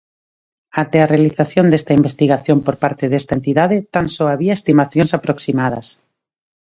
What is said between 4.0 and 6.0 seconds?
só había estimacións aproximadas.